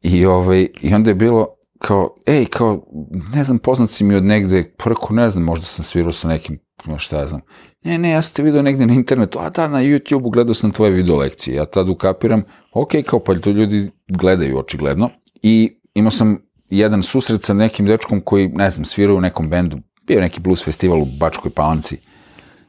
I, 0.00 0.26
ovaj, 0.26 0.68
I 0.82 0.94
onda 0.94 1.10
je 1.10 1.14
bilo 1.14 1.57
kao, 1.78 2.14
ej, 2.26 2.46
kao, 2.46 2.86
ne 3.34 3.44
znam, 3.44 3.58
poznat 3.58 3.90
si 3.90 4.04
mi 4.04 4.14
od 4.14 4.24
negde, 4.24 4.64
preko, 4.76 5.14
ne 5.14 5.30
znam, 5.30 5.44
možda 5.44 5.66
sam 5.66 5.84
svirao 5.84 6.12
sa 6.12 6.28
nekim, 6.28 6.58
šta 6.96 7.18
ja 7.18 7.26
znam. 7.26 7.40
Ne, 7.84 7.98
ne, 7.98 8.10
ja 8.10 8.22
sam 8.22 8.34
te 8.34 8.42
vidio 8.42 8.62
negde 8.62 8.86
na 8.86 8.94
internetu, 8.94 9.38
a 9.38 9.50
da, 9.50 9.68
na 9.68 9.82
YouTube-u 9.82 10.30
gledao 10.30 10.54
sam 10.54 10.70
tvoje 10.70 10.92
video 10.92 11.16
lekcije. 11.16 11.56
Ja 11.56 11.66
tad 11.66 11.88
ukapiram, 11.88 12.42
ok, 12.72 12.90
kao, 13.06 13.20
pa 13.20 13.34
to 13.34 13.50
ljudi 13.50 13.90
gledaju 14.08 14.58
očigledno. 14.58 15.10
I 15.42 15.80
imao 15.94 16.10
sam 16.10 16.38
jedan 16.70 17.02
susret 17.02 17.42
sa 17.42 17.54
nekim 17.54 17.86
dečkom 17.86 18.20
koji, 18.20 18.48
ne 18.48 18.70
znam, 18.70 18.84
svirao 18.84 19.16
u 19.16 19.20
nekom 19.20 19.50
bendu, 19.50 19.78
bio 20.06 20.20
neki 20.20 20.40
blues 20.40 20.64
festival 20.64 21.02
u 21.02 21.06
Bačkoj 21.20 21.50
Palanci 21.50 21.96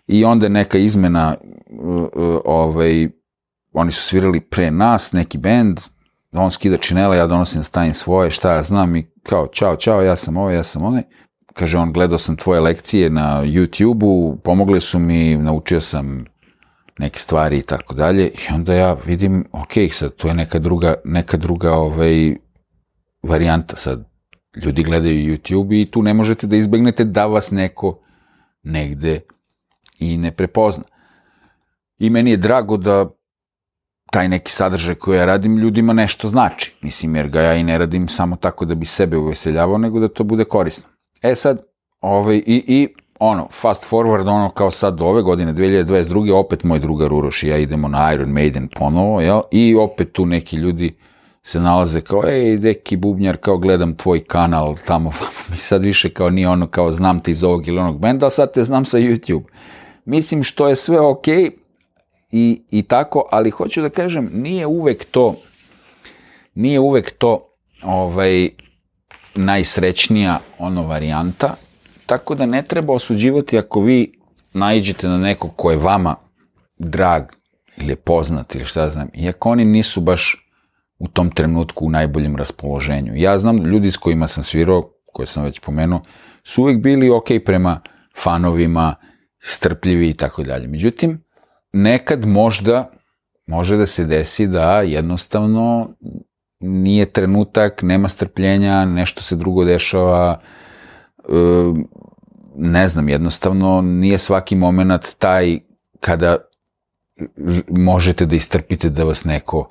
i 0.09 0.25
onda 0.25 0.49
neka 0.49 0.77
izmena, 0.77 1.35
uh, 1.69 2.01
uh, 2.01 2.39
ovaj, 2.45 3.09
oni 3.73 3.91
su 3.91 4.01
svirali 4.01 4.39
pre 4.39 4.71
nas, 4.71 5.11
neki 5.11 5.37
bend, 5.37 5.79
on 6.31 6.51
skida 6.51 6.77
činela, 6.77 7.15
ja 7.15 7.27
donosim 7.27 7.63
stavim 7.63 7.93
svoje, 7.93 8.31
šta 8.31 8.53
ja 8.53 8.63
znam 8.63 8.95
i 8.95 9.11
kao, 9.23 9.47
čao, 9.47 9.75
čao, 9.75 10.01
ja 10.01 10.15
sam 10.15 10.37
ovaj, 10.37 10.55
ja 10.55 10.63
sam 10.63 10.85
onaj. 10.85 11.03
Kaže 11.53 11.77
on, 11.77 11.93
gledao 11.93 12.17
sam 12.17 12.35
tvoje 12.35 12.59
lekcije 12.59 13.09
na 13.09 13.43
YouTube-u, 13.43 14.37
pomogle 14.43 14.79
su 14.79 14.99
mi, 14.99 15.37
naučio 15.37 15.81
sam 15.81 16.25
neke 16.99 17.19
stvari 17.19 17.57
i 17.57 17.61
tako 17.61 17.93
dalje. 17.93 18.27
I 18.27 18.53
onda 18.53 18.73
ja 18.73 18.97
vidim, 19.05 19.45
ok, 19.51 19.73
sad 19.91 20.15
to 20.15 20.27
je 20.27 20.33
neka 20.33 20.59
druga, 20.59 20.93
neka 21.05 21.37
druga 21.37 21.73
ovaj, 21.73 22.35
varijanta 23.23 23.75
sad 23.75 24.09
ljudi 24.63 24.83
gledaju 24.83 25.37
YouTube 25.37 25.81
i 25.81 25.91
tu 25.91 26.01
ne 26.01 26.13
možete 26.13 26.47
da 26.47 26.55
izbegnete 26.55 27.03
da 27.03 27.25
vas 27.25 27.51
neko 27.51 27.99
negde 28.63 29.21
i 29.99 30.17
ne 30.17 30.31
prepozna. 30.31 30.83
I 31.99 32.09
meni 32.09 32.31
je 32.31 32.37
drago 32.37 32.77
da 32.77 33.09
taj 34.11 34.27
neki 34.27 34.51
sadržaj 34.51 34.95
koji 34.95 35.17
ja 35.17 35.25
radim 35.25 35.57
ljudima 35.57 35.93
nešto 35.93 36.27
znači. 36.27 36.75
Mislim, 36.81 37.15
jer 37.15 37.27
ga 37.27 37.41
ja 37.41 37.55
i 37.55 37.63
ne 37.63 37.77
radim 37.77 38.07
samo 38.07 38.35
tako 38.35 38.65
da 38.65 38.75
bi 38.75 38.85
sebe 38.85 39.17
uveseljavao, 39.17 39.77
nego 39.77 39.99
da 39.99 40.07
to 40.07 40.23
bude 40.23 40.43
korisno. 40.43 40.89
E 41.21 41.35
sad, 41.35 41.61
ovaj, 42.01 42.35
i, 42.35 42.63
i 42.67 42.87
ono, 43.19 43.47
fast 43.51 43.91
forward, 43.91 44.27
ono 44.27 44.49
kao 44.49 44.71
sad 44.71 44.95
do 44.97 45.05
ove 45.05 45.21
godine, 45.21 45.53
2022. 45.53 46.33
opet 46.33 46.63
moj 46.63 46.79
drugar 46.79 47.13
Uroš 47.13 47.43
i 47.43 47.47
ja 47.47 47.57
idemo 47.57 47.87
na 47.87 48.13
Iron 48.13 48.29
Maiden 48.29 48.67
ponovo, 48.67 49.21
jel? 49.21 49.41
I 49.51 49.75
opet 49.75 50.11
tu 50.11 50.25
neki 50.25 50.55
ljudi 50.55 50.95
se 51.43 51.59
nalaze 51.59 52.01
kao, 52.01 52.23
ej, 52.27 52.57
deki 52.57 52.97
bubnjar, 52.97 53.37
kao 53.37 53.57
gledam 53.57 53.95
tvoj 53.95 54.23
kanal 54.23 54.75
tamo, 54.85 55.11
mi 55.49 55.57
sad 55.57 55.83
više 55.83 56.09
kao 56.09 56.29
nije 56.29 56.49
ono 56.49 56.67
kao 56.67 56.91
znam 56.91 57.19
te 57.19 57.31
iz 57.31 57.43
ovog 57.43 57.67
ili 57.67 57.79
onog 57.79 57.99
benda, 57.99 58.29
sad 58.29 58.53
te 58.53 58.63
znam 58.63 58.85
sa 58.85 58.97
YouTube. 58.97 59.43
Mislim 60.05 60.43
što 60.43 60.67
je 60.67 60.75
sve 60.75 60.99
ok 60.99 61.25
i, 62.31 62.61
i 62.71 62.81
tako, 62.81 63.23
ali 63.31 63.49
hoću 63.49 63.81
da 63.81 63.89
kažem, 63.89 64.29
nije 64.33 64.65
uvek 64.65 65.05
to, 65.05 65.35
nije 66.55 66.79
uvek 66.79 67.11
to 67.11 67.55
ovaj, 67.83 68.49
najsrećnija 69.35 70.39
ono 70.57 70.83
varijanta, 70.87 71.55
tako 72.05 72.35
da 72.35 72.45
ne 72.45 72.61
treba 72.61 72.93
osuđivati 72.93 73.57
ako 73.57 73.81
vi 73.81 74.19
naiđete 74.53 75.07
na 75.07 75.17
nekog 75.17 75.51
ko 75.55 75.71
je 75.71 75.77
vama 75.77 76.15
drag 76.77 77.23
ili 77.77 77.91
je 77.91 77.95
poznat 77.95 78.55
ili 78.55 78.65
šta 78.65 78.89
znam, 78.89 79.09
iako 79.13 79.49
oni 79.49 79.65
nisu 79.65 80.01
baš 80.01 80.45
u 80.99 81.07
tom 81.07 81.31
trenutku 81.31 81.85
u 81.85 81.89
najboljem 81.89 82.35
raspoloženju. 82.35 83.13
Ja 83.15 83.39
znam 83.39 83.57
ljudi 83.57 83.91
s 83.91 83.97
kojima 83.97 84.27
sam 84.27 84.43
svirao, 84.43 84.91
koje 85.05 85.27
sam 85.27 85.43
već 85.43 85.59
pomenuo, 85.59 86.01
su 86.43 86.61
uvek 86.61 86.81
bili 86.81 87.09
ok 87.09 87.27
prema 87.45 87.81
fanovima, 88.17 88.95
strpljivi 89.39 90.09
i 90.09 90.13
tako 90.13 90.43
dalje. 90.43 90.67
Međutim, 90.67 91.23
nekad 91.73 92.25
možda 92.25 92.91
može 93.47 93.77
da 93.77 93.85
se 93.85 94.05
desi 94.05 94.47
da 94.47 94.81
jednostavno 94.81 95.89
nije 96.59 97.11
trenutak, 97.11 97.81
nema 97.81 98.07
strpljenja, 98.07 98.85
nešto 98.85 99.23
se 99.23 99.35
drugo 99.35 99.65
dešava, 99.65 100.39
ne 102.55 102.89
znam, 102.89 103.09
jednostavno 103.09 103.81
nije 103.81 104.17
svaki 104.17 104.55
moment 104.55 105.15
taj 105.17 105.59
kada 105.99 106.37
možete 107.69 108.25
da 108.25 108.35
istrpite 108.35 108.89
da 108.89 109.03
vas 109.03 109.25
neko, 109.25 109.67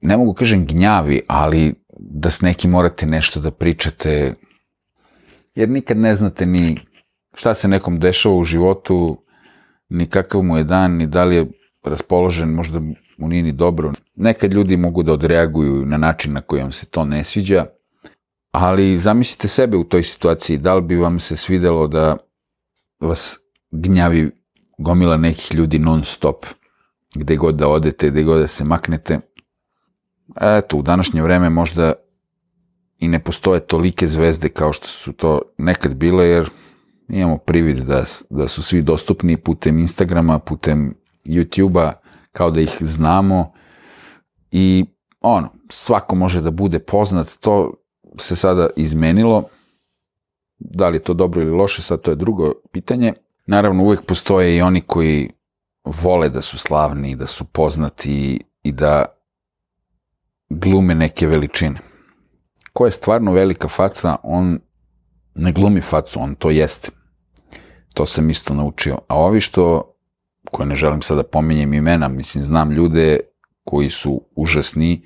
ne 0.00 0.16
mogu 0.16 0.34
kažem 0.34 0.66
gnjavi, 0.66 1.22
ali 1.28 1.74
da 1.98 2.30
s 2.30 2.40
nekim 2.40 2.70
morate 2.70 3.06
nešto 3.06 3.40
da 3.40 3.50
pričate, 3.50 4.34
jer 5.54 5.68
nikad 5.68 5.96
ne 5.96 6.14
znate 6.14 6.46
ni 6.46 6.78
šta 7.34 7.54
se 7.54 7.68
nekom 7.68 7.98
dešava 7.98 8.34
u 8.34 8.44
životu, 8.44 9.24
ni 9.90 10.06
kakav 10.06 10.42
mu 10.42 10.56
je 10.56 10.64
dan, 10.64 10.96
ni 10.96 11.06
da 11.06 11.24
li 11.24 11.36
je 11.36 11.46
raspoložen, 11.82 12.48
možda 12.48 12.80
mu 13.18 13.28
nije 13.28 13.42
ni 13.42 13.52
dobro. 13.52 13.92
Nekad 14.16 14.52
ljudi 14.52 14.76
mogu 14.76 15.02
da 15.02 15.12
odreaguju 15.12 15.86
na 15.86 15.96
način 15.96 16.32
na 16.32 16.40
koji 16.40 16.62
vam 16.62 16.72
se 16.72 16.86
to 16.86 17.04
ne 17.04 17.24
sviđa, 17.24 17.66
ali 18.52 18.98
zamislite 18.98 19.48
sebe 19.48 19.76
u 19.76 19.84
toj 19.84 20.02
situaciji, 20.02 20.58
da 20.58 20.74
li 20.74 20.82
bi 20.82 20.96
vam 20.96 21.18
se 21.18 21.36
svidelo 21.36 21.86
da 21.86 22.16
vas 23.00 23.38
gnjavi 23.70 24.30
gomila 24.78 25.16
nekih 25.16 25.54
ljudi 25.54 25.78
non 25.78 26.04
stop, 26.04 26.46
gde 27.14 27.36
god 27.36 27.54
da 27.54 27.68
odete, 27.68 28.10
gde 28.10 28.22
god 28.22 28.40
da 28.40 28.46
se 28.46 28.64
maknete. 28.64 29.20
Eto, 30.40 30.76
u 30.76 30.82
današnje 30.82 31.22
vreme 31.22 31.50
možda 31.50 31.92
i 32.98 33.08
ne 33.08 33.18
postoje 33.18 33.60
tolike 33.60 34.06
zvezde 34.06 34.48
kao 34.48 34.72
što 34.72 34.86
su 34.86 35.12
to 35.12 35.40
nekad 35.58 35.94
bile, 35.94 36.26
jer 36.26 36.50
imamo 37.10 37.38
privid 37.38 37.78
da, 37.78 38.04
da 38.30 38.48
su 38.48 38.62
svi 38.62 38.82
dostupni 38.82 39.36
putem 39.36 39.78
Instagrama, 39.78 40.38
putem 40.38 40.94
YouTube-a, 41.24 41.92
kao 42.32 42.50
da 42.50 42.60
ih 42.60 42.76
znamo 42.80 43.52
i 44.50 44.84
ono, 45.20 45.52
svako 45.68 46.16
može 46.16 46.40
da 46.40 46.50
bude 46.50 46.78
poznat, 46.78 47.36
to 47.40 47.74
se 48.18 48.36
sada 48.36 48.68
izmenilo, 48.76 49.44
da 50.58 50.88
li 50.88 50.96
je 50.96 51.02
to 51.02 51.14
dobro 51.14 51.42
ili 51.42 51.50
loše, 51.50 51.82
sad 51.82 52.00
to 52.00 52.10
je 52.10 52.16
drugo 52.16 52.52
pitanje. 52.72 53.12
Naravno, 53.46 53.82
uvek 53.82 54.02
postoje 54.02 54.56
i 54.56 54.62
oni 54.62 54.80
koji 54.80 55.30
vole 55.84 56.28
da 56.28 56.42
su 56.42 56.58
slavni, 56.58 57.16
da 57.16 57.26
su 57.26 57.44
poznati 57.44 58.40
i 58.62 58.72
da 58.72 59.04
glume 60.48 60.94
neke 60.94 61.26
veličine. 61.26 61.80
Ko 62.72 62.84
je 62.84 62.90
stvarno 62.90 63.32
velika 63.32 63.68
faca, 63.68 64.16
on 64.22 64.60
ne 65.34 65.52
glumi 65.52 65.80
facu, 65.80 66.20
on 66.20 66.34
to 66.34 66.50
jeste. 66.50 66.90
To 67.94 68.06
sam 68.06 68.30
isto 68.30 68.54
naučio. 68.54 68.98
A 69.08 69.18
ovi 69.18 69.40
što, 69.40 69.94
koje 70.50 70.66
ne 70.66 70.74
želim 70.74 71.02
sada 71.02 71.22
da 71.22 71.28
pominjem 71.28 71.72
imena, 71.74 72.08
mislim, 72.08 72.44
znam 72.44 72.72
ljude 72.72 73.20
koji 73.64 73.90
su 73.90 74.22
užasni 74.36 75.02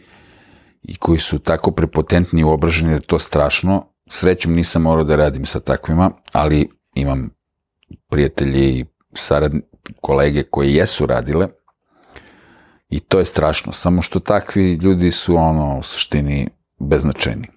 i 0.83 0.97
koji 0.97 1.18
su 1.18 1.38
tako 1.38 1.70
prepotentni 1.70 2.40
i 2.40 2.44
obraženi 2.44 2.90
da 2.90 2.94
je 2.94 3.01
to 3.01 3.18
strašno. 3.18 3.87
Srećom 4.07 4.55
nisam 4.55 4.83
morao 4.83 5.05
da 5.05 5.16
radim 5.16 5.47
sa 5.47 5.61
takvima, 5.61 6.11
ali 6.33 6.68
imam 6.94 7.31
prijatelje 8.09 8.79
i 8.79 8.85
saradni, 9.12 9.61
kolege 10.01 10.42
koji 10.42 10.75
jesu 10.75 11.07
radile 11.07 11.49
i 12.88 13.01
to 13.01 13.18
je 13.18 13.25
strašno. 13.25 13.73
Samo 13.73 14.03
što 14.03 14.20
takvi 14.20 14.75
ljudi 14.75 15.11
su 15.11 15.37
ono 15.37 15.79
u 15.79 15.83
suštini 15.83 16.49
beznačajni. 16.79 17.49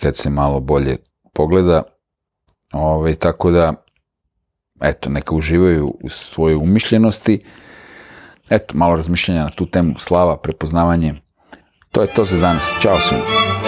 Kad 0.00 0.16
se 0.16 0.30
malo 0.30 0.60
bolje 0.60 0.96
pogleda, 1.34 1.82
ovaj, 2.72 3.14
tako 3.14 3.50
da 3.50 3.87
eto, 4.80 5.10
neka 5.10 5.34
uživaju 5.34 5.94
u 6.00 6.08
svojoj 6.08 6.56
umišljenosti. 6.56 7.44
Eto, 8.50 8.76
malo 8.76 8.96
razmišljanja 8.96 9.44
na 9.44 9.50
tu 9.50 9.66
temu, 9.66 9.98
slava, 9.98 10.36
prepoznavanje. 10.36 11.14
To 11.90 12.02
je 12.02 12.06
to 12.06 12.24
za 12.24 12.38
danas. 12.38 12.72
Ćao 12.82 12.98
svima. 13.00 13.67